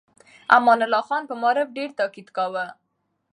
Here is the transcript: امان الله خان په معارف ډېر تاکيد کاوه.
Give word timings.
امان 0.55 0.79
الله 0.85 1.01
خان 1.07 1.23
په 1.29 1.35
معارف 1.41 1.67
ډېر 1.77 1.89
تاکيد 1.99 2.27
کاوه. 2.37 2.65